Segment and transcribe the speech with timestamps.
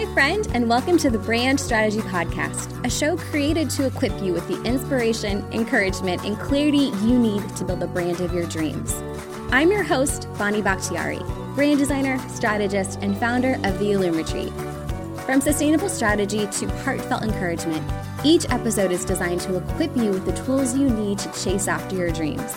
[0.00, 4.32] Hi, friend, and welcome to the Brand Strategy Podcast, a show created to equip you
[4.32, 8.94] with the inspiration, encouragement, and clarity you need to build the brand of your dreams.
[9.52, 11.18] I'm your host, Bonnie Bakhtiari,
[11.54, 14.50] brand designer, strategist, and founder of the Illume Retreat.
[15.26, 17.86] From sustainable strategy to heartfelt encouragement,
[18.24, 21.94] each episode is designed to equip you with the tools you need to chase after
[21.94, 22.56] your dreams.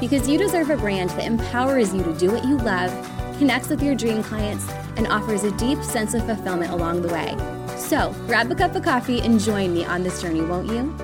[0.00, 2.90] Because you deserve a brand that empowers you to do what you love,
[3.38, 4.66] connects with your dream clients,
[5.00, 7.34] and offers a deep sense of fulfillment along the way.
[7.78, 10.94] So, grab a cup of coffee and join me on this journey, won't you?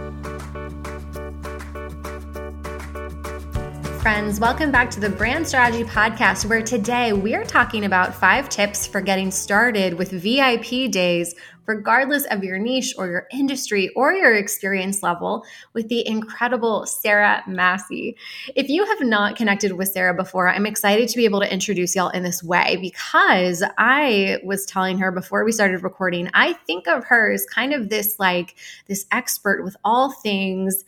[4.00, 8.50] Friends, welcome back to the Brand Strategy Podcast, where today we are talking about five
[8.50, 11.34] tips for getting started with VIP days
[11.66, 17.42] regardless of your niche or your industry or your experience level, with the incredible Sarah
[17.48, 18.14] Masci.
[18.54, 21.94] If you have not connected with Sarah before, I'm excited to be able to introduce
[21.94, 26.86] y'all in this way because I was telling her before we started recording, I think
[26.86, 30.84] of her as kind of this like this expert with all things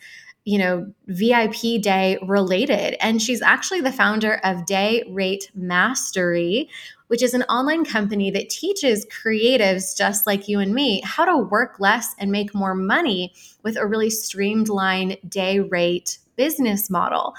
[0.48, 2.96] you know, VIP day related.
[3.04, 6.70] And she's actually the founder of Day Rate Mastery,
[7.08, 11.36] which is an online company that teaches creatives just like you and me how to
[11.36, 17.34] work less and make more money with a really streamlined day rate business model.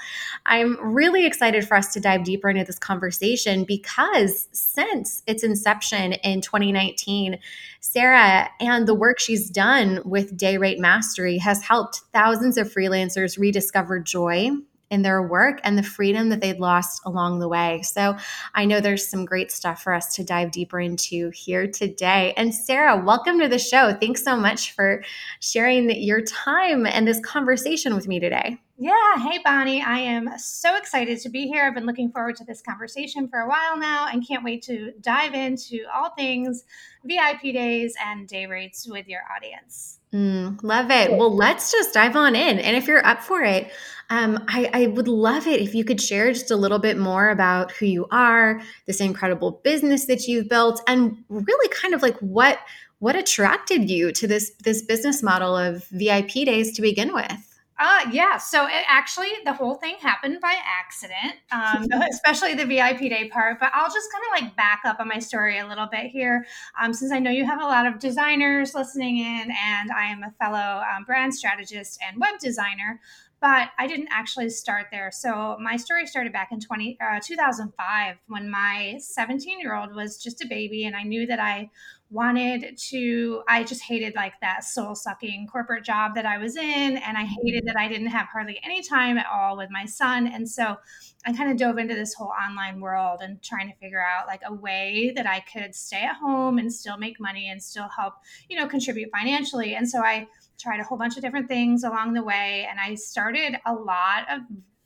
[0.46, 6.12] I'm really excited for us to dive deeper into this conversation because since its inception
[6.12, 7.40] in 2019,
[7.80, 13.38] Sarah and the work she's done with Day Rate Mastery has helped thousands of freelancers
[13.38, 14.50] rediscover joy
[14.90, 17.80] in their work and the freedom that they'd lost along the way.
[17.82, 18.16] So
[18.54, 22.34] I know there's some great stuff for us to dive deeper into here today.
[22.36, 23.94] And Sarah, welcome to the show.
[23.94, 25.02] Thanks so much for
[25.38, 28.58] sharing your time and this conversation with me today.
[28.82, 29.18] Yeah.
[29.18, 29.82] Hey, Bonnie.
[29.82, 31.66] I am so excited to be here.
[31.66, 34.92] I've been looking forward to this conversation for a while now and can't wait to
[35.02, 36.64] dive into all things
[37.04, 39.98] VIP days and day rates with your audience.
[40.14, 41.10] Mm, love it.
[41.10, 42.58] Well, let's just dive on in.
[42.58, 43.70] And if you're up for it,
[44.08, 47.28] um, I, I would love it if you could share just a little bit more
[47.28, 52.16] about who you are, this incredible business that you've built, and really kind of like
[52.20, 52.58] what
[53.00, 57.49] what attracted you to this this business model of VIP days to begin with.
[57.80, 58.36] Uh, yeah.
[58.36, 63.58] So it actually, the whole thing happened by accident, um, especially the VIP day part.
[63.58, 66.46] But I'll just kind of like back up on my story a little bit here,
[66.80, 70.22] um, since I know you have a lot of designers listening in, and I am
[70.22, 73.00] a fellow um, brand strategist and web designer
[73.40, 75.10] but I didn't actually start there.
[75.10, 80.22] So my story started back in 20, uh, 2005 when my 17 year old was
[80.22, 81.70] just a baby, and I knew that I
[82.10, 86.96] wanted to i just hated like that soul sucking corporate job that i was in
[86.96, 87.34] and i mm-hmm.
[87.44, 90.76] hated that i didn't have hardly any time at all with my son and so
[91.24, 94.40] i kind of dove into this whole online world and trying to figure out like
[94.44, 98.14] a way that i could stay at home and still make money and still help
[98.48, 100.26] you know contribute financially and so i
[100.58, 104.28] tried a whole bunch of different things along the way and i started a lot
[104.30, 104.40] of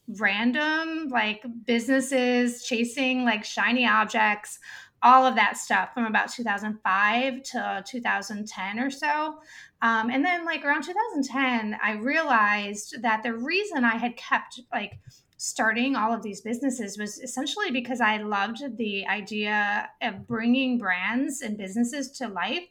[0.09, 4.59] random like businesses chasing like shiny objects
[5.05, 9.39] all of that stuff from about 2005 to 2010 or so.
[9.83, 14.99] Um, and then, like around 2010, I realized that the reason I had kept like
[15.37, 21.43] starting all of these businesses was essentially because I loved the idea of bringing brands
[21.43, 22.67] and businesses to life.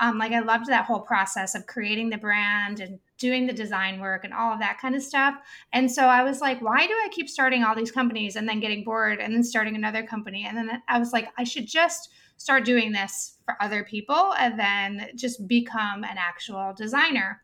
[0.00, 4.00] Um, like I loved that whole process of creating the brand and doing the design
[4.00, 5.34] work and all of that kind of stuff.
[5.72, 8.60] And so I was like, why do I keep starting all these companies and then
[8.60, 10.46] getting bored and then starting another company?
[10.48, 14.58] And then I was like, I should just start doing this for other people and
[14.58, 17.42] then just become an actual designer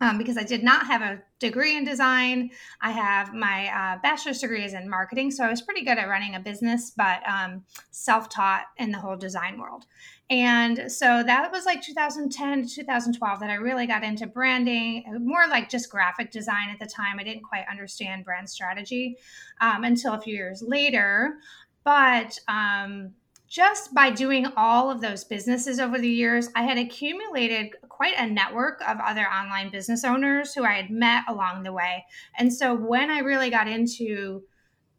[0.00, 2.50] um, because I did not have a degree in design.
[2.80, 6.08] I have my uh, bachelor's degree is in marketing, so I was pretty good at
[6.08, 9.86] running a business, but um, self-taught in the whole design world.
[10.28, 15.46] And so that was like 2010 to 2012 that I really got into branding, more
[15.48, 17.18] like just graphic design at the time.
[17.18, 19.18] I didn't quite understand brand strategy
[19.60, 21.36] um, until a few years later,
[21.84, 23.12] but um,
[23.48, 28.26] just by doing all of those businesses over the years, I had accumulated quite a
[28.26, 32.04] network of other online business owners who I had met along the way.
[32.38, 34.42] And so when I really got into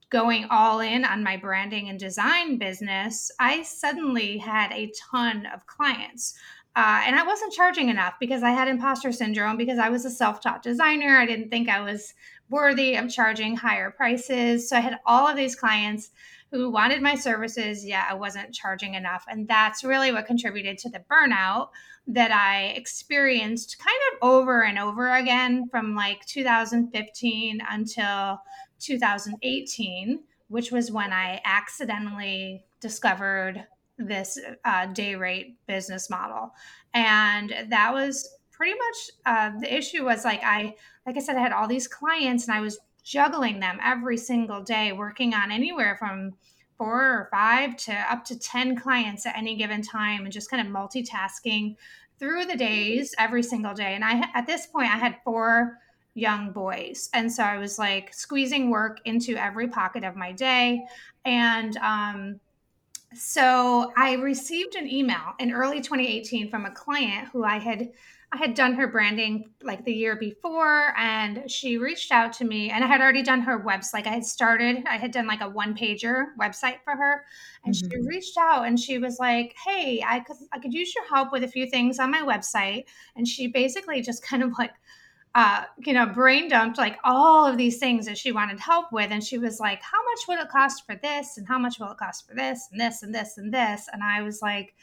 [0.10, 5.66] going all in on my branding and design business, I suddenly had a ton of
[5.68, 6.36] clients.
[6.76, 10.12] Uh, and I wasn't charging enough because I had imposter syndrome because I was a
[10.12, 11.18] self taught designer.
[11.18, 12.14] I didn't think I was
[12.50, 14.70] worthy of charging higher prices.
[14.70, 16.12] So I had all of these clients
[16.52, 19.26] who wanted my services, yet I wasn't charging enough.
[19.28, 21.70] And that's really what contributed to the burnout
[22.08, 28.42] that I experienced kind of over and over again from like 2015 until
[28.80, 33.66] 2018, which was when I accidentally discovered
[33.98, 36.52] this uh, day rate business model.
[36.94, 41.42] And that was pretty much uh, the issue was like I like I said I
[41.42, 45.96] had all these clients and I was juggling them every single day working on anywhere
[45.98, 46.34] from
[46.78, 50.66] four or five to up to 10 clients at any given time and just kind
[50.66, 51.76] of multitasking
[52.20, 53.96] through the days every single day.
[53.96, 55.78] And I at this point I had four
[56.16, 57.10] young boys.
[57.14, 60.84] And so I was like squeezing work into every pocket of my day.
[61.24, 62.40] And um
[63.18, 67.90] so I received an email in early 2018 from a client who I had
[68.30, 72.70] I had done her branding like the year before, and she reached out to me,
[72.70, 73.94] and I had already done her website.
[73.94, 77.24] Like I had started, I had done like a one pager website for her,
[77.64, 77.90] and mm-hmm.
[77.90, 81.32] she reached out and she was like, "Hey, I could I could use your help
[81.32, 82.86] with a few things on my website."
[83.16, 84.74] And she basically just kind of like
[85.38, 89.12] uh, you know, brain dumped like all of these things that she wanted help with.
[89.12, 91.38] And she was like, How much would it cost for this?
[91.38, 93.88] And how much will it cost for this and this and this and this?
[93.94, 94.74] And I was like,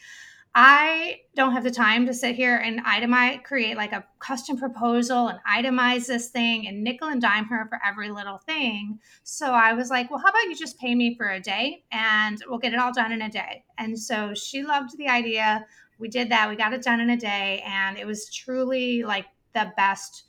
[0.54, 5.26] I don't have the time to sit here and itemize, create like a custom proposal
[5.26, 9.00] and itemize this thing and nickel and dime her for every little thing.
[9.24, 12.40] So I was like, well, how about you just pay me for a day and
[12.48, 13.64] we'll get it all done in a day.
[13.78, 15.66] And so she loved the idea.
[15.98, 16.48] We did that.
[16.48, 17.60] We got it done in a day.
[17.66, 20.26] And it was truly like the best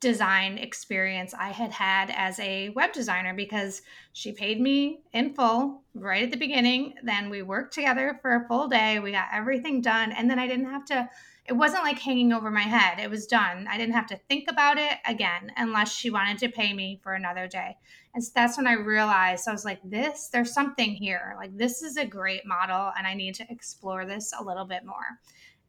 [0.00, 3.82] design experience I had had as a web designer because
[4.12, 6.94] she paid me in full right at the beginning.
[7.02, 8.98] Then we worked together for a full day.
[8.98, 10.12] We got everything done.
[10.12, 11.08] And then I didn't have to,
[11.46, 12.98] it wasn't like hanging over my head.
[12.98, 13.66] It was done.
[13.70, 17.14] I didn't have to think about it again unless she wanted to pay me for
[17.14, 17.76] another day.
[18.14, 21.34] And so that's when I realized I was like, this, there's something here.
[21.38, 24.86] Like, this is a great model, and I need to explore this a little bit
[24.86, 25.20] more.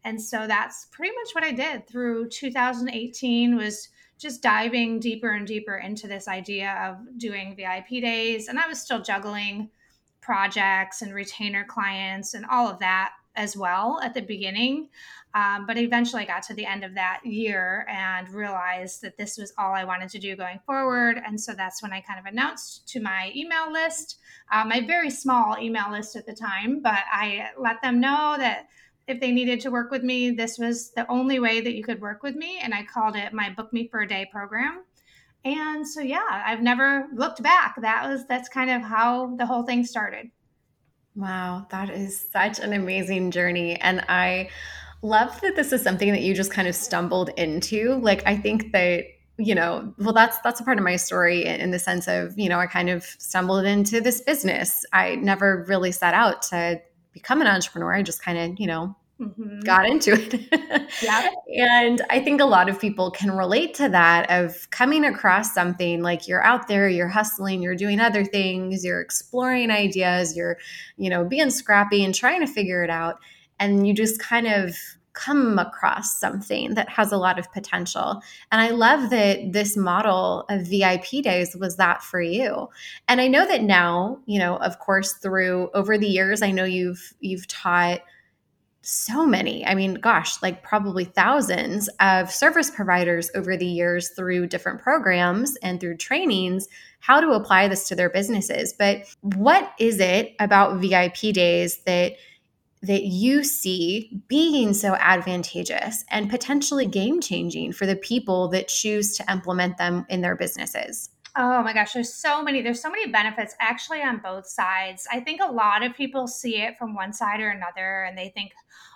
[0.05, 5.45] And so that's pretty much what I did through 2018 was just diving deeper and
[5.45, 8.47] deeper into this idea of doing VIP days.
[8.47, 9.69] And I was still juggling
[10.21, 14.89] projects and retainer clients and all of that as well at the beginning.
[15.33, 19.37] Um, but eventually I got to the end of that year and realized that this
[19.37, 21.21] was all I wanted to do going forward.
[21.23, 24.17] And so that's when I kind of announced to my email list,
[24.51, 28.67] uh, my very small email list at the time, but I let them know that
[29.07, 32.01] if they needed to work with me, this was the only way that you could
[32.01, 32.59] work with me.
[32.61, 34.83] And I called it my Book Me for a Day program.
[35.45, 37.75] And so, yeah, I've never looked back.
[37.81, 40.29] That was, that's kind of how the whole thing started.
[41.15, 43.75] Wow, that is such an amazing journey.
[43.75, 44.49] And I
[45.01, 47.95] love that this is something that you just kind of stumbled into.
[47.95, 49.05] Like, I think that
[49.39, 52.49] you know well that's that's a part of my story in the sense of you
[52.49, 56.81] know i kind of stumbled into this business i never really set out to
[57.17, 57.93] become an entrepreneur.
[57.93, 59.61] I just kind of, you know, Mm-hmm.
[59.61, 60.91] got into it.
[61.01, 61.27] yeah.
[61.57, 66.03] And I think a lot of people can relate to that of coming across something
[66.03, 70.59] like you're out there, you're hustling, you're doing other things, you're exploring ideas, you're,
[70.97, 73.17] you know, being scrappy and trying to figure it out.
[73.59, 74.75] And you just kind of
[75.17, 78.21] come across something that has a lot of potential.
[78.51, 82.69] And I love that this model of VIP days was that for you.
[83.07, 86.65] And I know that now, you know, of course through over the years I know
[86.65, 88.01] you've you've taught
[88.81, 89.65] so many.
[89.65, 95.57] I mean, gosh, like probably thousands of service providers over the years through different programs
[95.57, 96.67] and through trainings
[96.99, 98.73] how to apply this to their businesses.
[98.77, 102.13] But what is it about VIP days that
[102.81, 109.15] that you see being so advantageous and potentially game changing for the people that choose
[109.17, 111.09] to implement them in their businesses?
[111.35, 115.07] Oh my gosh, there's so many there's so many benefits actually on both sides.
[115.11, 118.29] I think a lot of people see it from one side or another and they
[118.29, 118.53] think,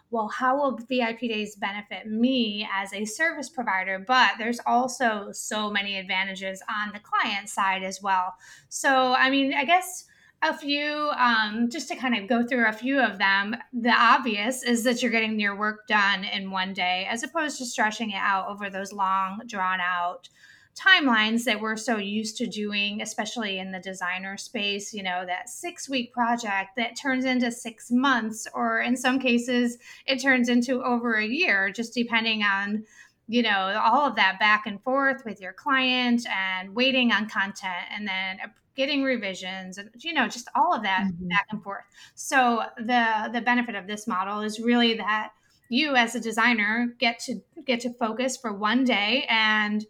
[0.09, 3.97] well, how will VIP days benefit me as a service provider?
[3.99, 8.33] But there's also so many advantages on the client side as well.
[8.69, 10.05] So, I mean, I guess
[10.43, 14.63] a few um, just to kind of go through a few of them the obvious
[14.63, 18.19] is that you're getting your work done in one day as opposed to stretching it
[18.19, 20.29] out over those long drawn out
[20.73, 25.49] timelines that we're so used to doing especially in the designer space you know that
[25.49, 30.81] six week project that turns into six months or in some cases it turns into
[30.81, 32.83] over a year just depending on
[33.27, 37.85] you know all of that back and forth with your client and waiting on content
[37.93, 38.37] and then
[38.75, 41.27] getting revisions and you know just all of that mm-hmm.
[41.27, 41.83] back and forth
[42.15, 45.31] so the the benefit of this model is really that
[45.69, 49.85] you as a designer get to get to focus for one day and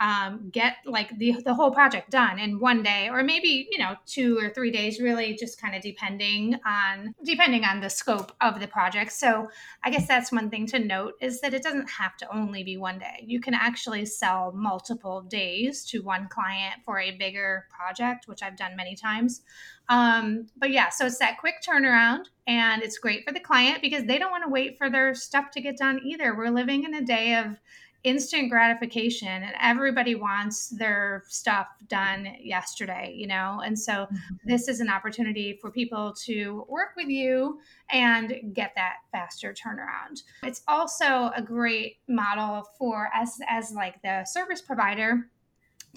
[0.00, 3.94] um, get like the, the whole project done in one day or maybe you know
[4.06, 8.60] two or three days really just kind of depending on depending on the scope of
[8.60, 9.12] the project.
[9.12, 9.48] So
[9.82, 12.76] i guess that's one thing to note is that it doesn't have to only be
[12.76, 13.24] one day.
[13.24, 18.56] You can actually sell multiple days to one client for a bigger project which i've
[18.56, 19.42] done many times.
[19.88, 24.04] Um, but yeah so it's that quick turnaround and it's great for the client because
[24.04, 26.36] they don't want to wait for their stuff to get done either.
[26.36, 27.58] We're living in a day of
[28.06, 33.60] instant gratification and everybody wants their stuff done yesterday you know?
[33.64, 34.34] And so mm-hmm.
[34.44, 37.58] this is an opportunity for people to work with you
[37.90, 40.22] and get that faster turnaround.
[40.42, 45.28] It's also a great model for us as like the service provider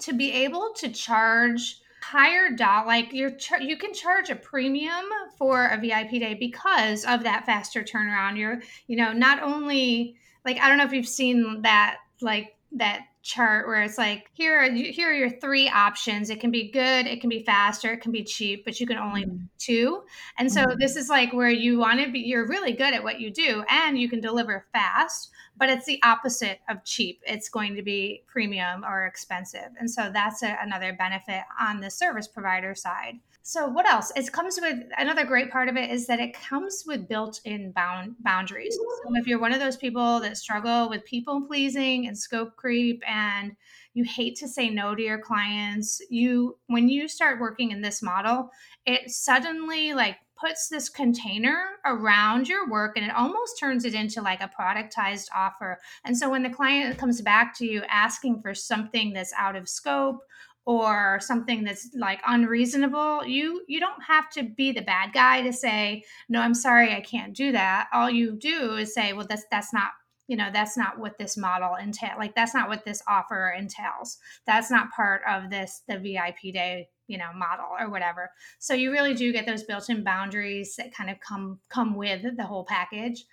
[0.00, 5.04] to be able to charge higher dollar like you're char- you can charge a premium
[5.36, 8.38] for a vip day because of that faster turnaround.
[8.38, 13.00] You're you know not only like I don't know if you've seen that like that
[13.22, 16.30] chart where it's like here are here are your three options.
[16.30, 18.96] It can be good it can be faster it can be cheap but you can
[18.96, 19.44] only mm-hmm.
[19.58, 20.02] two.
[20.38, 20.78] And so mm-hmm.
[20.78, 23.64] this is like where you want to be you're really good at what you do
[23.68, 27.20] and you can deliver fast but it's the opposite of cheap.
[27.26, 29.68] It's going to be premium or expensive.
[29.78, 34.12] And so that's a, another benefit on the service provider side so what else?
[34.16, 38.16] It comes with another great part of it is that it comes with built-in bound
[38.20, 38.76] boundaries.
[38.76, 43.02] So if you're one of those people that struggle with people pleasing and scope creep
[43.08, 43.56] and
[43.94, 48.02] you hate to say no to your clients, you when you start working in this
[48.02, 48.50] model,
[48.86, 54.22] it suddenly like puts this container around your work and it almost turns it into
[54.22, 55.78] like a productized offer.
[56.04, 59.68] And so when the client comes back to you asking for something that's out of
[59.68, 60.20] scope
[60.66, 65.52] or something that's like unreasonable you you don't have to be the bad guy to
[65.52, 67.88] say no i'm sorry i can't do that.
[67.92, 69.90] All you do is say well that's that's not
[70.28, 74.18] you know that's not what this model entail like that's not what this offer entails.
[74.46, 78.30] That's not part of this the vip day you know model or whatever.
[78.58, 82.44] So you really do get those built-in boundaries that kind of come come with the
[82.44, 83.24] whole package.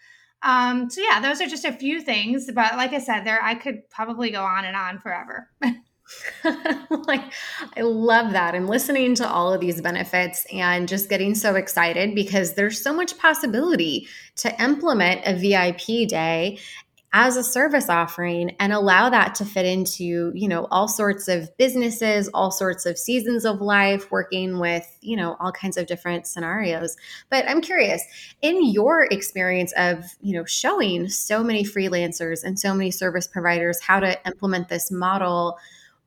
[0.43, 3.55] Um so yeah those are just a few things but like i said there i
[3.55, 5.49] could probably go on and on forever
[7.07, 7.21] like
[7.75, 8.55] I love that.
[8.55, 12.93] I'm listening to all of these benefits and just getting so excited because there's so
[12.93, 16.59] much possibility to implement a VIP day
[17.13, 21.49] as a service offering and allow that to fit into, you know, all sorts of
[21.57, 26.27] businesses, all sorts of seasons of life, working with, you know, all kinds of different
[26.27, 26.97] scenarios.
[27.29, 28.03] But I'm curious,
[28.41, 33.81] in your experience of, you know, showing so many freelancers and so many service providers
[33.81, 35.57] how to implement this model,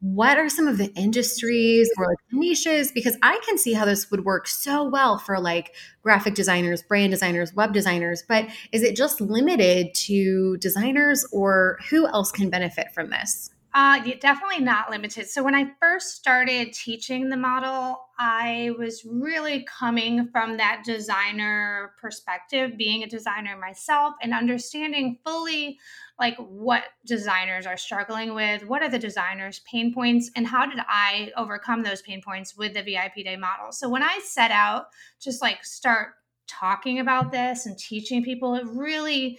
[0.01, 4.11] what are some of the industries or like niches because i can see how this
[4.11, 8.97] would work so well for like graphic designers brand designers web designers but is it
[8.97, 15.29] just limited to designers or who else can benefit from this uh, definitely not limited.
[15.29, 21.93] So when I first started teaching the model, I was really coming from that designer
[22.01, 25.79] perspective, being a designer myself and understanding fully
[26.21, 30.79] like what designers are struggling with, what are the designers' pain points, and how did
[30.87, 33.73] I overcome those pain points with the VIP day model.
[33.73, 34.87] So when I set out
[35.21, 36.11] just like start
[36.47, 39.39] talking about this and teaching people, it really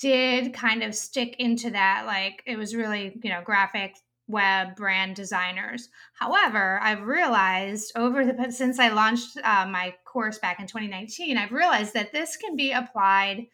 [0.00, 3.96] did kind of stick into that like it was really you know graphic
[4.28, 10.60] web brand designers however i've realized over the since i launched uh, my course back
[10.60, 13.46] in 2019 i've realized that this can be applied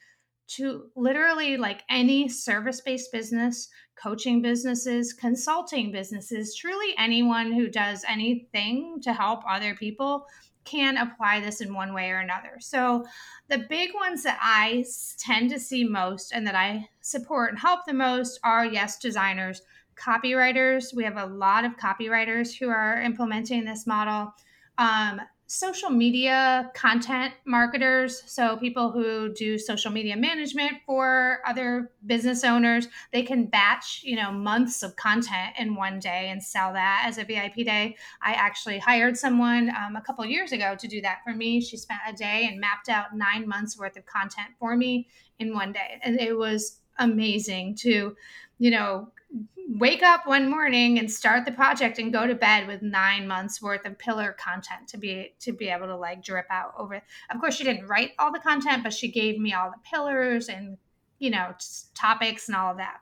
[0.48, 8.98] to literally like any service-based business coaching businesses consulting businesses truly anyone who does anything
[9.00, 10.26] to help other people
[10.64, 12.58] can apply this in one way or another.
[12.60, 13.04] So,
[13.48, 14.84] the big ones that I
[15.18, 19.62] tend to see most and that I support and help the most are yes, designers,
[19.96, 20.94] copywriters.
[20.94, 24.32] We have a lot of copywriters who are implementing this model.
[24.78, 25.20] Um,
[25.52, 28.22] social media content marketers.
[28.24, 34.16] So people who do social media management for other business owners they can batch you
[34.16, 37.96] know months of content in one day and sell that as a vip day.
[38.22, 41.60] I actually hired someone um, a couple years ago to do that for me.
[41.60, 45.06] She spent a day and mapped out nine months worth of content for me
[45.38, 46.00] in one day.
[46.02, 48.16] And it was amazing to
[48.58, 49.12] you know
[49.68, 53.62] wake up one morning and start the project and go to bed with nine months
[53.62, 56.94] worth of pillar content to be to be able to like drip out over
[57.30, 60.48] of course she didn't write all the content but she gave me all the pillars
[60.48, 60.76] and
[61.18, 61.52] you know
[61.94, 62.98] topics and all of that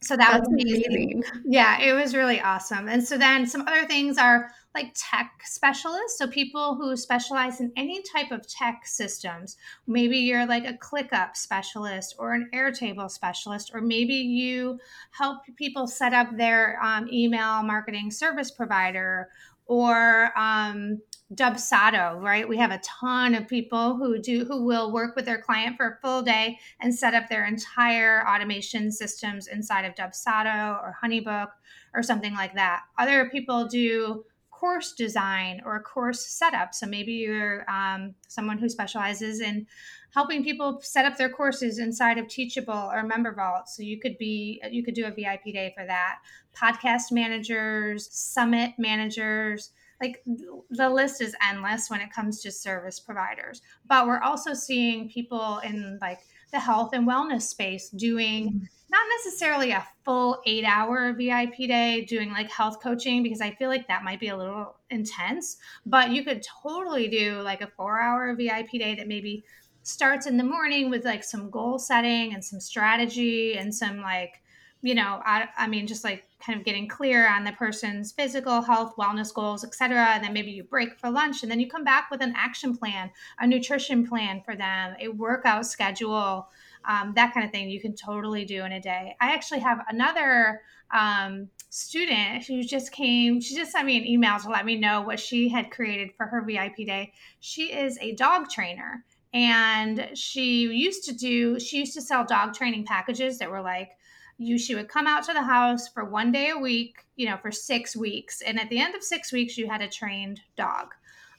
[0.00, 0.84] so that That's was amazing.
[0.86, 1.22] amazing.
[1.44, 2.88] Yeah, it was really awesome.
[2.88, 6.18] And so then some other things are like tech specialists.
[6.18, 9.56] So people who specialize in any type of tech systems.
[9.86, 14.78] Maybe you're like a ClickUp specialist or an Airtable specialist, or maybe you
[15.10, 19.28] help people set up their um, email marketing service provider
[19.66, 21.00] or um,
[21.34, 22.48] Dubsado, right?
[22.48, 25.86] We have a ton of people who do who will work with their client for
[25.86, 31.48] a full day and set up their entire automation systems inside of Dubsado or Honeybook
[31.92, 32.84] or something like that.
[32.96, 34.24] Other people do
[34.58, 36.74] course design or a course setup.
[36.74, 39.66] So maybe you're um, someone who specializes in
[40.14, 43.68] helping people set up their courses inside of Teachable or Member Vault.
[43.68, 46.18] So you could be you could do a VIP day for that.
[46.56, 50.22] Podcast managers, summit managers, like
[50.70, 53.62] the list is endless when it comes to service providers.
[53.86, 58.64] But we're also seeing people in like the health and wellness space doing mm-hmm.
[58.90, 63.68] not necessarily a full eight hour VIP day doing like health coaching because I feel
[63.68, 68.00] like that might be a little intense, but you could totally do like a four
[68.00, 69.44] hour VIP day that maybe
[69.82, 74.42] starts in the morning with like some goal setting and some strategy and some like
[74.82, 78.62] you know I, I mean just like kind of getting clear on the person's physical
[78.62, 81.84] health wellness goals etc and then maybe you break for lunch and then you come
[81.84, 86.48] back with an action plan a nutrition plan for them a workout schedule
[86.84, 89.16] um, that kind of thing you can totally do in a day.
[89.20, 94.38] I actually have another um, student who just came she just sent me an email
[94.38, 97.12] to let me know what she had created for her vip day.
[97.40, 99.04] She is a dog trainer
[99.34, 103.90] and she used to do she used to sell dog training packages that were like
[104.38, 107.36] you she would come out to the house for one day a week you know
[107.36, 108.40] for six weeks.
[108.40, 110.94] And at the end of six weeks you had a trained dog.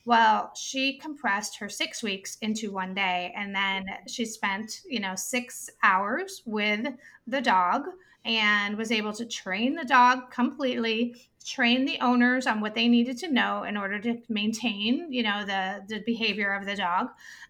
[0.05, 3.33] Well she compressed her six weeks into one day.
[3.35, 6.87] And then she spent you know six hours with
[7.25, 7.85] the dog
[8.25, 11.15] and was able to train the dog completely
[11.45, 15.45] train the owners on what they needed to know in order to maintain you know
[15.45, 17.07] the the behavior of the dog.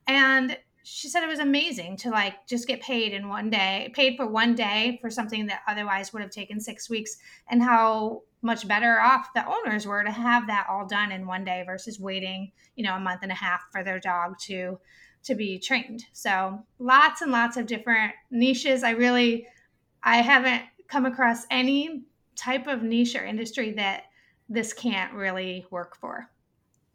[0.08, 4.16] And she said it was amazing to like just get paid in one day paid
[4.16, 7.18] for one day for something that otherwise would have taken six weeks
[7.50, 11.44] and how much better off the owners were to have that all done in one
[11.44, 14.80] day versus waiting you know a month and a half for their dog to
[15.24, 19.46] to be trained so lots and lots of different niches i really
[20.04, 22.04] i haven't come across any
[22.36, 24.04] type of niche or industry that
[24.50, 26.30] this can't really work for.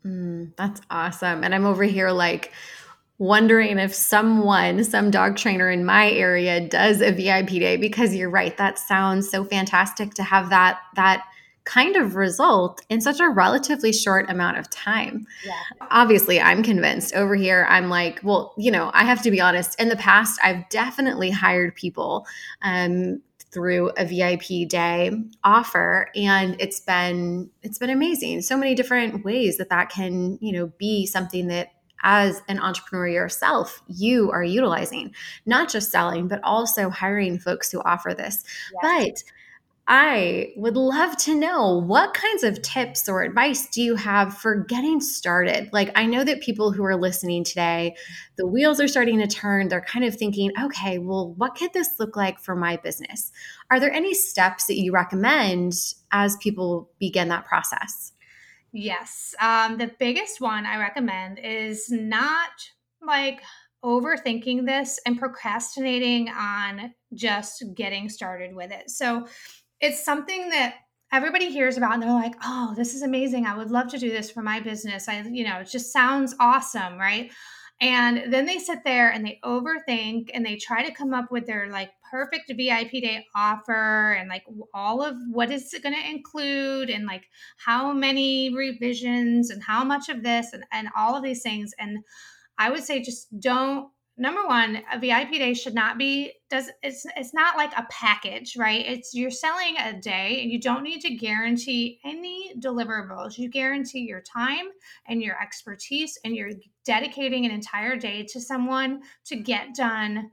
[0.05, 1.45] Mm, that's awesome.
[1.45, 2.53] And I'm over here like
[3.19, 8.31] wondering if someone, some dog trainer in my area does a VIP day because you're
[8.31, 8.57] right.
[8.57, 11.25] That sounds so fantastic to have that that
[11.65, 15.27] kind of result in such a relatively short amount of time.
[15.47, 15.55] Yeah.
[15.91, 17.67] Obviously, I'm convinced over here.
[17.71, 19.81] I'm like, well, you know, I have to be honest.
[19.81, 22.27] In the past, I've definitely hired people
[22.61, 25.13] um, through a VIP day
[25.45, 30.53] offer and it's been it's been amazing so many different ways that that can you
[30.53, 31.69] know be something that
[32.05, 35.13] as an entrepreneur yourself you are utilizing
[35.47, 38.45] not just selling but also hiring folks who offer this
[38.81, 39.25] but
[39.87, 44.65] I would love to know what kinds of tips or advice do you have for
[44.65, 45.69] getting started?
[45.75, 47.95] Like, I know that people who are listening today,
[48.37, 49.69] the wheels are starting to turn.
[49.69, 53.31] They're kind of thinking, okay, well, what could this look like for my business?
[53.71, 55.75] Are there any steps that you recommend
[56.13, 58.14] as people begin that process?
[58.77, 59.35] Yes.
[59.41, 62.51] Um, the biggest one I recommend is not
[63.01, 63.41] like
[63.85, 68.91] overthinking this and procrastinating on just getting started with it.
[68.91, 69.27] So,
[69.81, 70.77] it's something that
[71.13, 73.47] everybody hears about and they're like, oh, this is amazing.
[73.47, 75.09] I would love to do this for my business.
[75.09, 77.31] I, you know, it just sounds awesome, right?
[77.81, 81.47] And then they sit there and they overthink and they try to come up with
[81.47, 86.11] their like perfect VIP day offer and like all of what is it going to
[86.11, 87.25] include and like
[87.57, 91.75] how many revisions and how much of this and, and all of these things.
[91.77, 91.99] And
[92.57, 97.05] I would say just don't number one a vip day should not be does it's
[97.17, 101.01] it's not like a package right it's you're selling a day and you don't need
[101.01, 104.67] to guarantee any deliverables you guarantee your time
[105.09, 106.53] and your expertise and you're
[106.85, 110.31] dedicating an entire day to someone to get done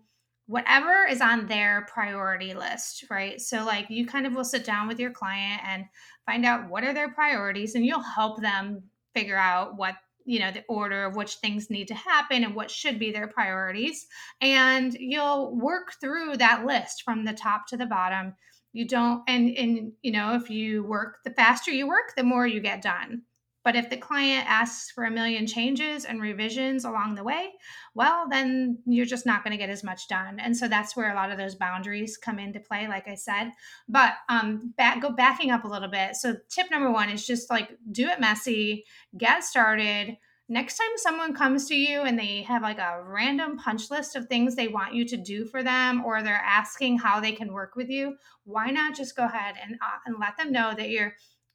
[0.51, 3.39] whatever is on their priority list right?
[3.39, 5.85] So like you kind of will sit down with your client and
[6.25, 8.83] find out what are their priorities and you'll help them
[9.13, 12.69] figure out what you know the order of which things need to happen and what
[12.69, 14.05] should be their priorities.
[14.41, 18.35] And you'll work through that list from the top to the bottom.
[18.73, 22.45] You don't and and you know if you work the faster you work the more
[22.45, 23.21] you get done
[23.63, 27.51] But if the client asks for a million changes and revisions along the way,
[27.93, 30.39] well, then you're just not going to get as much done.
[30.39, 33.51] And so that's where a lot of those boundaries come into play, like I said.
[33.87, 36.15] But um, back, go backing up a little bit.
[36.15, 38.85] So tip number one is just like do it messy,
[39.17, 40.17] get started.
[40.49, 44.25] Next time someone comes to you and they have like a random punch list of
[44.25, 47.77] things they want you to do for them, or they're asking how they can work
[47.77, 51.13] with you, why not just go ahead and, uh, and let them know that you're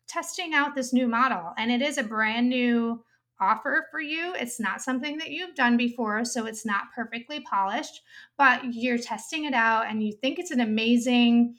[0.08, 3.02] testing out this new model and it is a brand new
[3.40, 4.34] offer for you.
[4.34, 8.02] It's not something that you've done before, so it's not perfectly polished,
[8.38, 11.56] but you're testing it out and you think it's an amazing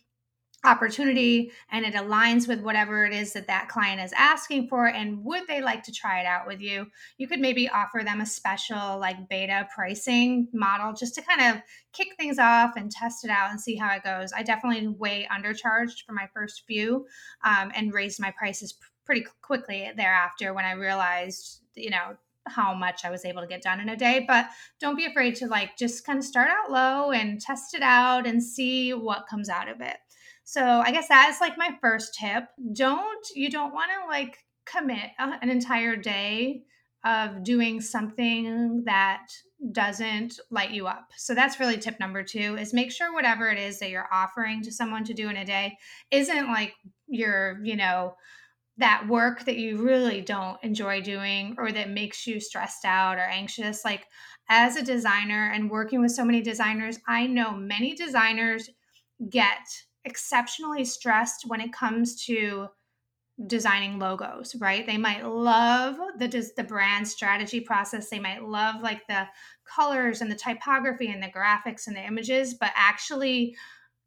[0.63, 5.23] opportunity and it aligns with whatever it is that that client is asking for and
[5.23, 8.25] would they like to try it out with you you could maybe offer them a
[8.25, 11.61] special like beta pricing model just to kind of
[11.93, 15.27] kick things off and test it out and see how it goes i definitely way
[15.31, 17.05] undercharged for my first few
[17.43, 18.73] um, and raised my prices
[19.05, 22.17] pretty quickly thereafter when i realized you know
[22.49, 24.23] how much I was able to get done in a day.
[24.27, 24.47] But
[24.79, 28.25] don't be afraid to like just kind of start out low and test it out
[28.25, 29.97] and see what comes out of it.
[30.49, 32.45] So I guess that's like my first tip.
[32.71, 36.63] Don't you don't want to like commit an entire day
[37.03, 39.27] of doing something that
[39.73, 41.09] doesn't light you up.
[41.17, 44.61] So that's really tip number 2 is make sure whatever it is that you're offering
[44.61, 45.77] to someone to do in a day
[46.11, 46.73] isn't like
[47.09, 48.15] your, you know,
[48.77, 53.27] that work that you really don't enjoy doing or that makes you stressed out or
[53.27, 53.83] anxious.
[53.83, 54.05] Like
[54.47, 58.69] as a designer and working with so many designers, I know many designers
[59.29, 59.59] get
[60.07, 62.67] exceptionally stressed when it comes to
[63.45, 64.87] designing logos right?
[64.87, 68.09] They might love the the brand strategy process.
[68.09, 69.27] They might love like the
[69.63, 73.55] colors and the typography and the graphics and the images but actually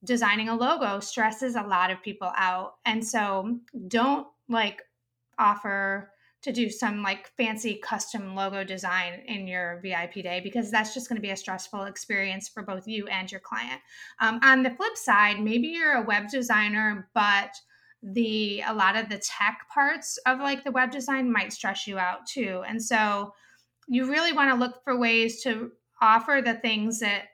[0.05, 2.75] designing a logo stresses a lot of people out.
[2.87, 4.83] And so don't like
[5.39, 6.11] offer
[6.43, 11.09] to do some like fancy custom logo design in your VIP day because that's just
[11.09, 13.81] going to be a stressful experience for both you and your client.
[14.21, 17.55] Um, on the flip side, maybe you're a web designer, but
[18.03, 21.99] the a lot of the tech parts of like the web design might stress you
[21.99, 22.63] out too.
[22.67, 23.35] And so
[23.87, 27.25] you really want to look for ways to offer the things that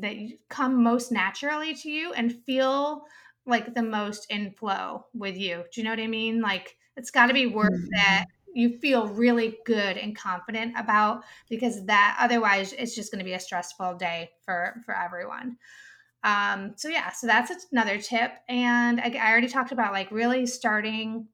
[0.00, 0.16] that
[0.48, 3.04] come most naturally to you and feel
[3.44, 5.62] like the most in flow with you.
[5.72, 6.40] Do you know what I mean?
[6.40, 8.22] Like it's got to be worth mm-hmm.
[8.56, 13.34] You feel really good and confident about because that otherwise it's just going to be
[13.34, 15.56] a stressful day for for everyone
[16.24, 20.46] um so yeah so that's another tip and I, I already talked about like really
[20.46, 21.28] starting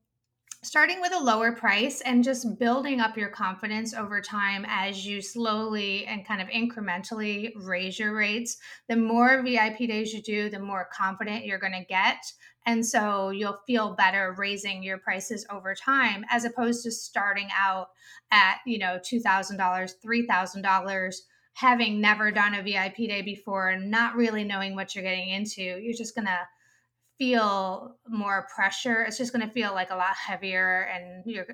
[0.64, 5.20] starting with a lower price and just building up your confidence over time as you
[5.20, 8.58] slowly and kind of incrementally raise your rates.
[8.88, 12.24] The more VIP days you do, the more confident you're going to get.
[12.66, 17.88] And so you'll feel better raising your prices over time as opposed to starting out
[18.30, 21.14] at, you know, $2,000, $3,000
[21.54, 25.62] having never done a VIP day before and not really knowing what you're getting into.
[25.62, 26.38] You're just going to
[27.22, 29.02] feel more pressure.
[29.02, 31.44] It's just going to feel like a lot heavier, and you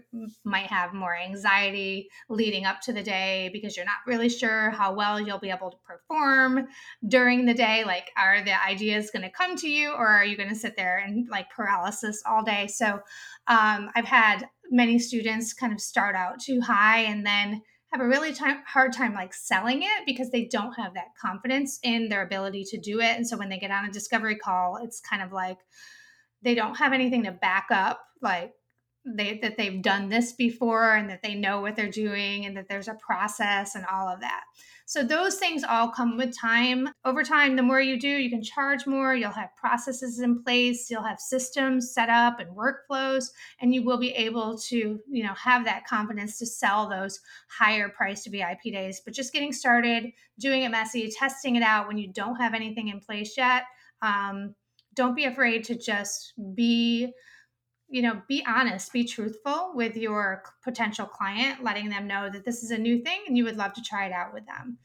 [0.43, 4.95] might have more anxiety leading up to the day because you're not really sure how
[4.95, 6.69] well you'll be able to perform
[7.07, 7.85] during the day.
[7.85, 10.75] Like, are the ideas going to come to you, or are you going to sit
[10.75, 12.67] there and like paralysis all day?
[12.67, 13.01] So,
[13.47, 17.61] um, I've had many students kind of start out too high and then
[17.93, 21.79] have a really time, hard time like selling it because they don't have that confidence
[21.83, 23.17] in their ability to do it.
[23.17, 25.59] And so when they get on a discovery call, it's kind of like
[26.43, 28.53] they don't have anything to back up like
[29.17, 32.69] they that they've done this before and that they know what they're doing and that
[32.69, 34.45] there's a process and all of that.
[34.89, 36.89] So those things all come with time.
[37.05, 40.91] Over time, the more you do, you can charge more, you'll have processes in place,
[40.91, 43.27] you'll have systems set up and workflows,
[43.61, 47.91] and you will be able to, you know, have that confidence to sell those higher
[47.91, 49.03] priced VIP days.
[49.05, 50.07] But just getting started,
[50.39, 53.65] doing it messy, testing it out when you don't have anything in place yet.
[54.01, 54.55] Um,
[54.95, 57.13] don't be afraid to just be
[57.89, 62.63] you know be honest be truthful with your potential client letting them know that this
[62.63, 64.79] is a new thing and you would love to try it out with them.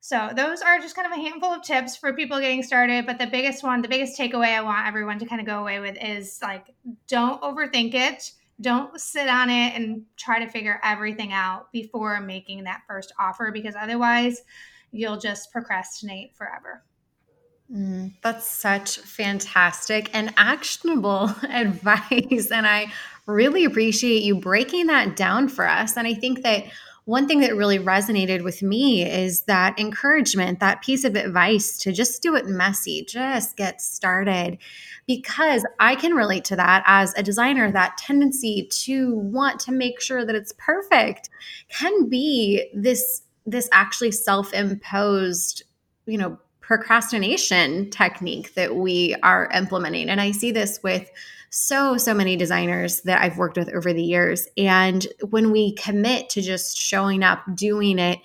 [0.00, 3.18] So those are just kind of a handful of tips for people getting started but
[3.18, 5.96] the biggest one the biggest takeaway i want everyone to kind of go away with
[6.00, 6.66] is like
[7.06, 8.32] don't overthink it.
[8.60, 13.50] Don't sit on it and try to figure everything out before making that first offer
[13.52, 14.42] because otherwise
[14.90, 16.82] you'll just procrastinate forever
[17.72, 22.50] Mm, that's such fantastic and actionable advice.
[22.50, 22.92] And I
[23.26, 25.96] really appreciate you breaking that down for us.
[25.96, 26.64] And I think that
[27.04, 31.92] one thing that really resonated with me is that encouragement, that piece of advice to
[31.92, 34.58] just do it messy, just get started.
[35.06, 40.02] Because I can relate to that as a designer, that tendency to want to make
[40.02, 41.30] sure that it's perfect
[41.70, 45.62] can be this this actually self-imposed,
[46.04, 50.10] you know, procrastination technique that we are implementing.
[50.10, 51.10] And I see this with
[51.48, 54.46] so, so many designers that I've worked with over the years.
[54.58, 58.18] And when we commit to just showing up, doing it,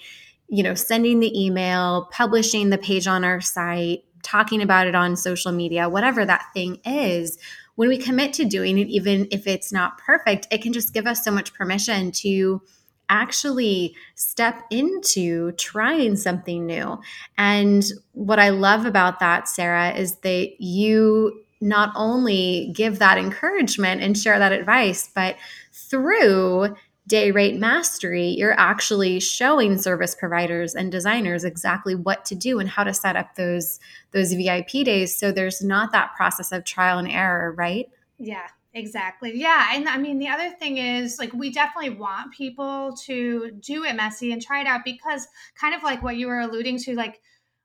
[0.50, 5.16] you know, sending the email, publishing the page on our site, talking about it on
[5.16, 7.38] social media, whatever that thing is,
[7.76, 11.08] when we commit to doing it, even if it's not perfect, it can just give
[11.08, 12.62] us so much permission to
[13.10, 17.00] actually step into trying something new.
[17.38, 24.02] And what I love about that, Sarah, is that you not only give that encouragement
[24.02, 25.38] and share that advice, but
[25.72, 26.76] through
[27.08, 32.70] day rate mastery, you're actually showing service providers and designers exactly what to do and
[32.70, 33.80] how to set up those
[34.12, 37.90] those VIP days so there's not that process of trial and error, right?
[38.18, 39.34] Yeah, Exactly.
[39.40, 39.70] Yeah.
[39.74, 43.96] And I mean, the other thing is like, we definitely want people to do it
[43.96, 47.22] messy and try it out because, kind of like what you were alluding to, like,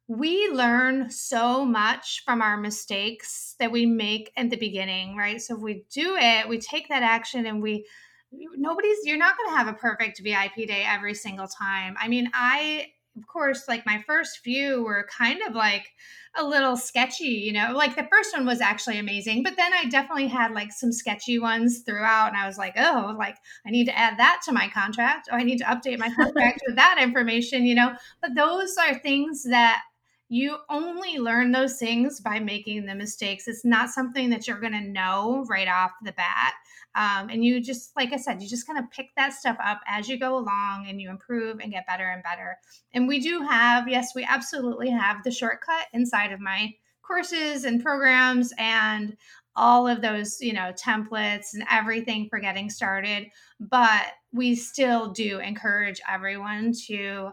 [0.07, 5.41] we learn so much from our mistakes that we make at the beginning, right?
[5.41, 7.87] So if we do it, we take that action and we,
[8.33, 11.95] nobody's, you're not going to have a perfect VIP day every single time.
[11.99, 12.87] I mean, I,
[13.19, 15.87] of course, like my first few were kind of like
[16.37, 19.87] a little sketchy, you know, like the first one was actually amazing, but then I
[19.87, 22.29] definitely had like some sketchy ones throughout.
[22.29, 25.29] And I was like, oh, like I need to add that to my contract.
[25.33, 27.95] Oh, I need to update my contract with that information, you know.
[28.21, 29.83] But those are things that
[30.29, 33.49] you only learn those things by making the mistakes.
[33.49, 36.53] It's not something that you're going to know right off the bat.
[36.95, 39.81] Um, and you just, like I said, you just kind of pick that stuff up
[39.87, 42.57] as you go along and you improve and get better and better.
[42.93, 46.73] And we do have, yes, we absolutely have the shortcut inside of my
[47.03, 49.17] courses and programs and
[49.55, 53.29] all of those, you know, templates and everything for getting started.
[53.61, 57.31] But we still do encourage everyone to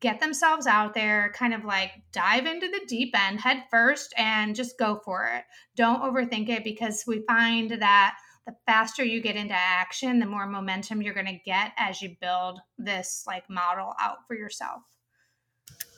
[0.00, 4.54] get themselves out there, kind of like dive into the deep end head first and
[4.54, 5.44] just go for it.
[5.76, 8.16] Don't overthink it because we find that
[8.48, 12.16] the faster you get into action, the more momentum you're going to get as you
[12.18, 14.80] build this like model out for yourself.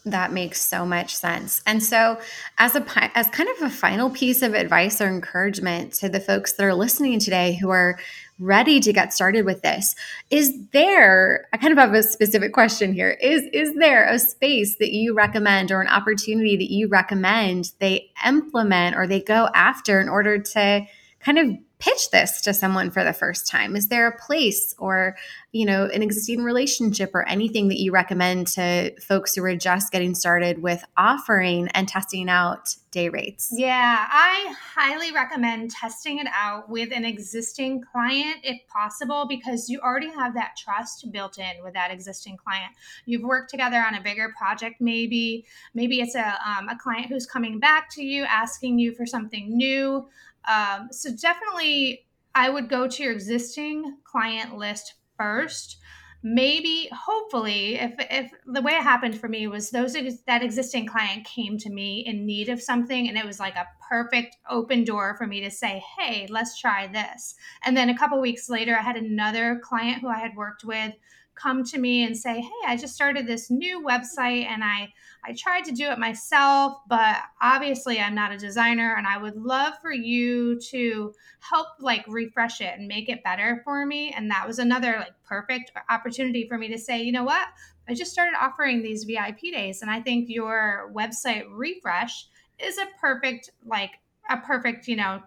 [0.04, 1.62] That makes so much sense.
[1.64, 2.18] And so,
[2.58, 2.84] as a
[3.16, 6.74] as kind of a final piece of advice or encouragement to the folks that are
[6.74, 8.00] listening today who are
[8.40, 9.94] ready to get started with this,
[10.30, 13.10] is there I kind of have a specific question here.
[13.10, 18.10] Is is there a space that you recommend or an opportunity that you recommend they
[18.26, 20.86] implement or they go after in order to
[21.20, 23.74] kind of pitch this to someone for the first time?
[23.74, 25.16] Is there a place or,
[25.52, 29.90] you know, an existing relationship or anything that you recommend to folks who are just
[29.90, 33.48] getting started with offering and testing out day rates?
[33.52, 39.80] Yeah, I highly recommend testing it out with an existing client if possible because you
[39.80, 42.72] already have that trust built in with that existing client.
[43.06, 47.26] You've worked together on a bigger project maybe, maybe it's a um, a client who's
[47.26, 50.08] coming back to you asking you for something new.
[50.48, 55.78] Um, so definitely, I would go to your existing client list first.
[56.22, 59.94] Maybe, hopefully, if if the way it happened for me was those
[60.26, 63.66] that existing client came to me in need of something, and it was like a
[63.88, 68.20] perfect open door for me to say, "Hey, let's try this." And then a couple
[68.20, 70.92] weeks later, I had another client who I had worked with
[71.40, 75.34] come to me and say, "Hey, I just started this new website and I I
[75.34, 79.74] tried to do it myself, but obviously I'm not a designer and I would love
[79.82, 84.46] for you to help like refresh it and make it better for me." And that
[84.46, 87.48] was another like perfect opportunity for me to say, "You know what?
[87.88, 92.26] I just started offering these VIP days and I think your website refresh
[92.58, 93.92] is a perfect like
[94.28, 95.22] a perfect, you know,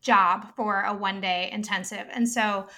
[0.00, 2.68] job for a one day intensive." And so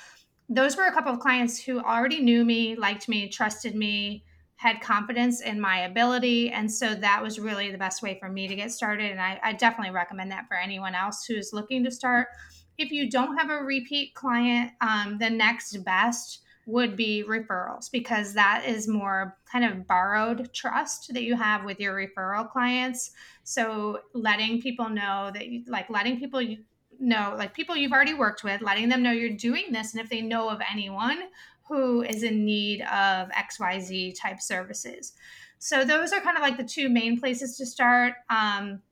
[0.48, 4.24] those were a couple of clients who already knew me, liked me, trusted me,
[4.56, 6.50] had confidence in my ability.
[6.50, 9.10] And so that was really the best way for me to get started.
[9.10, 12.28] And I, I, definitely recommend that for anyone else who's looking to start.
[12.78, 18.34] If you don't have a repeat client, um, the next best would be referrals because
[18.34, 23.12] that is more kind of borrowed trust that you have with your referral clients.
[23.44, 26.40] So letting people know that, you, like, letting people
[27.00, 29.92] know, like people you've already worked with, letting them know you're doing this.
[29.92, 31.18] And if they know of anyone
[31.68, 35.12] who is in need of XYZ type services.
[35.58, 38.14] So those are kind of like the two main places to start.
[38.30, 38.82] Um,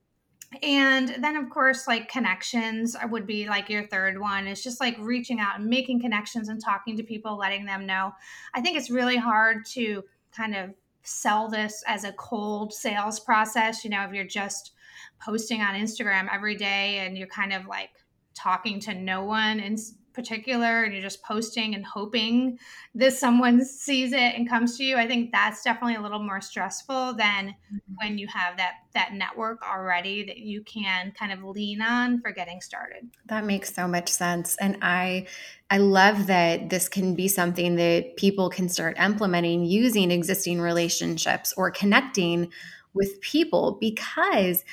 [0.63, 4.97] and then of course like connections would be like your third one it's just like
[4.99, 8.13] reaching out and making connections and talking to people letting them know
[8.55, 10.71] i think it's really hard to kind of
[11.03, 14.73] sell this as a cold sales process you know if you're just
[15.21, 17.91] posting on instagram every day and you're kind of like
[18.35, 19.77] talking to no one in
[20.15, 22.57] particular and you're just posting and hoping
[22.95, 26.41] that someone sees it and comes to you i think that's definitely a little more
[26.41, 27.95] stressful than mm-hmm.
[27.97, 32.31] when you have that that network already that you can kind of lean on for
[32.31, 35.27] getting started that makes so much sense and i
[35.71, 41.53] i love that this can be something that people can start implementing using existing relationships
[41.57, 42.49] or connecting
[42.95, 44.65] with people because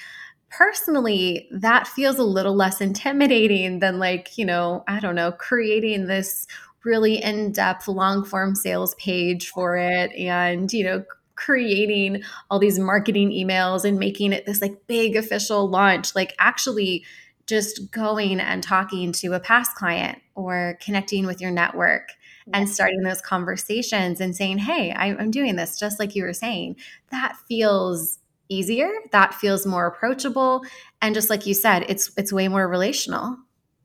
[0.51, 6.07] personally, that feels a little less intimidating than, like, you know, I don't know, creating
[6.07, 6.45] this
[6.83, 11.03] really in depth long form sales page for it and, you know,
[11.35, 16.15] creating all these marketing emails and making it this like big official launch.
[16.15, 17.03] Like, actually,
[17.47, 22.09] just going and talking to a past client or connecting with your network
[22.53, 26.77] and starting those conversations and saying, Hey, I'm doing this, just like you were saying,
[27.11, 28.19] that feels
[28.51, 30.63] easier that feels more approachable
[31.01, 33.37] and just like you said it's it's way more relational.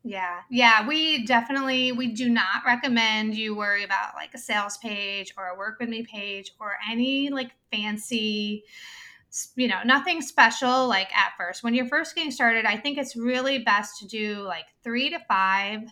[0.03, 0.41] Yeah.
[0.51, 5.49] Yeah we definitely we do not recommend you worry about like a sales page or
[5.49, 8.65] a work with me page or any like fancy
[9.55, 11.63] you know nothing special like at first.
[11.63, 15.19] When you're first getting started i think it's really best to do like three to
[15.29, 15.83] five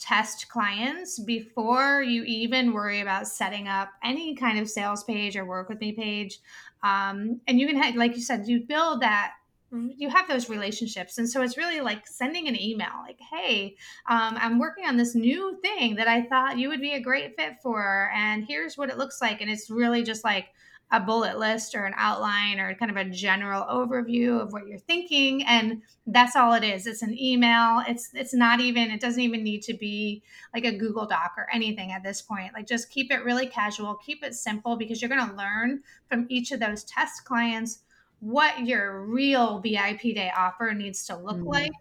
[0.00, 5.44] test clients before you even worry about setting up any kind of sales page or
[5.44, 6.40] work with me page.
[6.82, 9.32] Um, and you can like you said you build that
[9.70, 11.18] you have those relationships.
[11.18, 13.76] And so it's really like sending an email like hey
[14.08, 17.36] um, i'm working on this new thing that i thought you would be a great
[17.36, 19.40] fit for and here's what it looks like.
[19.40, 20.46] And it's really just like
[20.92, 24.78] a bullet list or an outline or kind of a general overview of what you're
[24.78, 26.86] thinking and that's all it is.
[26.86, 27.82] It's an email.
[27.86, 30.22] It's it's not even it doesn't even need to be
[30.52, 32.52] like a google doc or anything at this point.
[32.54, 36.26] Like just keep it really casual keep it simple because you're going to learn from
[36.28, 37.82] each of those test clients
[38.20, 41.48] what your real vip day offer needs to look mm-hmm.
[41.48, 41.72] like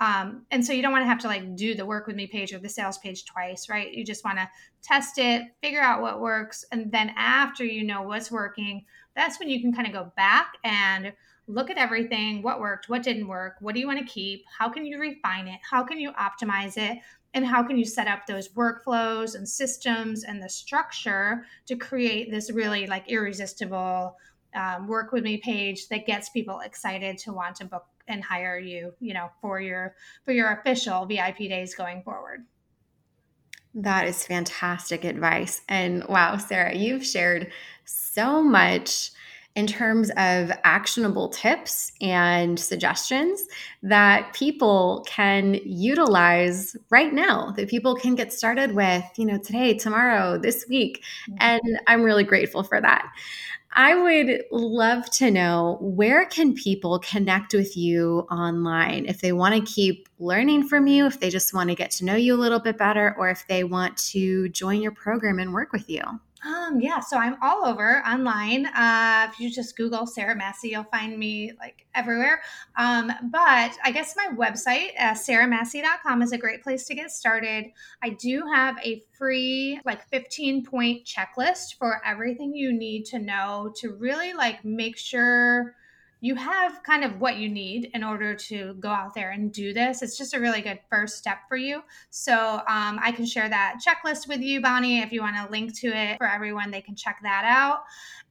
[0.00, 2.26] um, and so you don't want to have to like do the work with me
[2.26, 3.92] page or the sales page twice, right?
[3.92, 4.48] You just want to
[4.82, 6.64] test it, figure out what works.
[6.72, 10.54] And then after you know what's working, that's when you can kind of go back
[10.64, 11.12] and
[11.46, 14.70] look at everything what worked, what didn't work, what do you want to keep, how
[14.70, 16.98] can you refine it, how can you optimize it,
[17.34, 22.30] and how can you set up those workflows and systems and the structure to create
[22.30, 24.16] this really like irresistible
[24.54, 28.58] um, work with me page that gets people excited to want to book and hire
[28.58, 29.94] you you know for your
[30.24, 32.44] for your official vip days going forward.
[33.72, 35.62] That is fantastic advice.
[35.68, 37.50] And wow sarah you've shared
[37.84, 39.12] so much
[39.56, 43.46] in terms of actionable tips and suggestions
[43.82, 49.74] that people can utilize right now that people can get started with you know today
[49.74, 51.02] tomorrow this week.
[51.28, 51.36] Mm-hmm.
[51.40, 53.10] and i'm really grateful for that
[53.72, 59.54] I would love to know where can people connect with you online if they want
[59.54, 62.36] to keep learning from you, if they just want to get to know you a
[62.40, 66.02] little bit better, or if they want to join your program and work with you.
[66.42, 68.66] Um, yeah, so I'm all over online.
[68.66, 72.40] Uh, if you just Google Sarah Masci, you'll find me like everywhere.
[72.76, 77.66] Um, but I guess my website, uh, sarahmasci.com, is a great place to get started.
[78.02, 83.72] I do have a free, like 15 point checklist for everything you need to know
[83.76, 85.74] to really like make sure
[86.20, 89.72] you have kind of what you need in order to go out there and do
[89.72, 90.02] this.
[90.02, 91.82] It's just a really good first step for you.
[92.10, 95.78] So um, I can share that checklist with you, Bonnie, if you want to link
[95.80, 97.80] to it for everyone, they can check that out.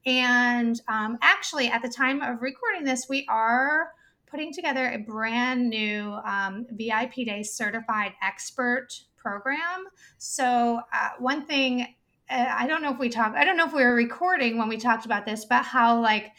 [0.06, 3.92] And um, actually, at the time of recording this, we are
[4.28, 9.88] putting together a brand new um, VIP Day certified expert program.
[10.20, 11.96] So, uh, one thing
[12.30, 14.70] uh, I don't know if we talked, I don't know if we were recording when
[14.70, 16.32] we talked about this, but how like,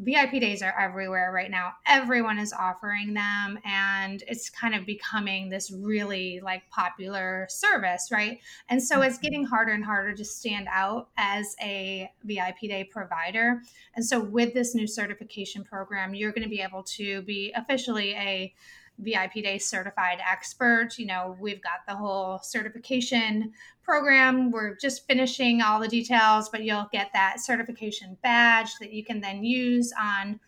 [0.00, 1.74] VIP days are everywhere right now.
[1.86, 8.40] Everyone is offering them and it's kind of becoming this really like popular service, right?
[8.70, 9.22] And so it's mm-hmm.
[9.22, 13.60] getting harder and harder to stand out as a VIP day provider.
[13.94, 18.14] And so with this new certification program, you're going to be able to be officially
[18.14, 18.54] a
[19.00, 20.98] VIP Day certified expert.
[20.98, 24.50] You know, we've got the whole certification program.
[24.50, 29.20] We're just finishing all the details, but you'll get that certification badge that you can
[29.20, 30.40] then use on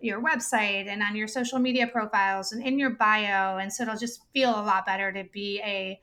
[0.00, 3.58] your website and on your social media profiles and in your bio.
[3.58, 6.00] And so it'll just feel a lot better to be a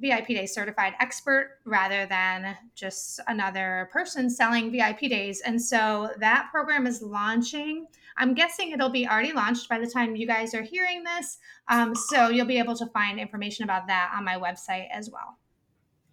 [0.00, 5.40] VIP Day certified expert rather than just another person selling VIP days.
[5.40, 7.86] And so that program is launching.
[8.16, 11.38] I'm guessing it'll be already launched by the time you guys are hearing this.
[11.68, 15.38] Um, so you'll be able to find information about that on my website as well.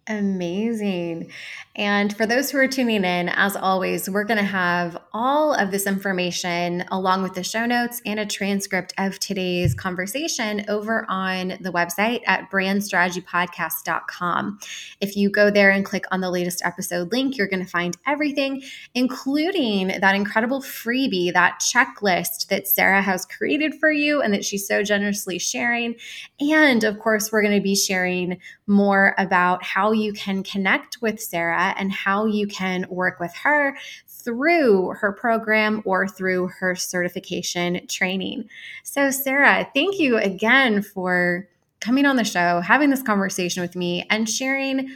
[0.08, 1.30] Amazing.
[1.76, 5.70] And for those who are tuning in, as always, we're going to have all of
[5.70, 11.50] this information along with the show notes and a transcript of today's conversation over on
[11.60, 14.58] the website at brandstrategypodcast.com.
[15.00, 17.96] If you go there and click on the latest episode link, you're going to find
[18.04, 24.44] everything, including that incredible freebie, that checklist that Sarah has created for you and that
[24.44, 25.94] she's so generously sharing.
[26.40, 29.62] And of course, we're going to be sharing more about
[29.92, 33.76] you can connect with Sarah and how you can work with her
[34.08, 38.48] through her program or through her certification training.
[38.82, 41.48] So, Sarah, thank you again for
[41.80, 44.90] coming on the show, having this conversation with me, and sharing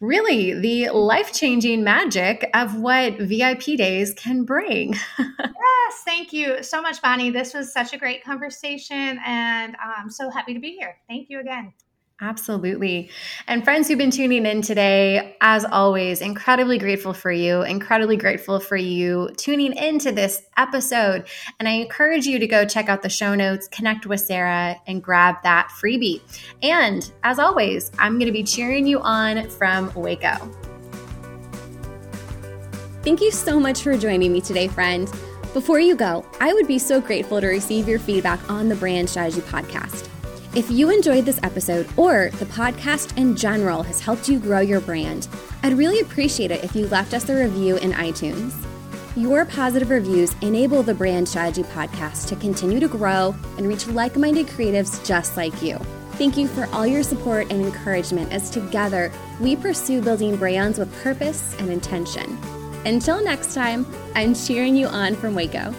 [0.00, 4.94] really the life changing magic of what VIP days can bring.
[5.18, 7.30] yes, thank you so much, Bonnie.
[7.30, 10.96] This was such a great conversation, and I'm so happy to be here.
[11.08, 11.72] Thank you again.
[12.18, 13.10] Absolutely.
[13.46, 18.58] And friends who've been tuning in today, as always, incredibly grateful for you, incredibly grateful
[18.58, 21.26] for you tuning into this episode.
[21.60, 25.02] And I encourage you to go check out the show notes, connect with Sarah, and
[25.02, 26.22] grab that freebie.
[26.62, 30.36] And as always, I'm going to be cheering you on from Waco.
[33.02, 35.06] Thank you so much for joining me today, friend.
[35.52, 39.10] Before you go, I would be so grateful to receive your feedback on the Brand
[39.10, 40.08] Strategy Podcast.
[40.56, 44.80] If you enjoyed this episode or the podcast in general has helped you grow your
[44.80, 45.28] brand,
[45.62, 48.54] I'd really appreciate it if you left us a review in iTunes.
[49.16, 54.16] Your positive reviews enable the Brand Strategy Podcast to continue to grow and reach like
[54.16, 55.76] minded creatives just like you.
[56.12, 60.90] Thank you for all your support and encouragement as together we pursue building brands with
[61.02, 62.38] purpose and intention.
[62.86, 63.84] Until next time,
[64.14, 65.74] I'm cheering you on from Waco.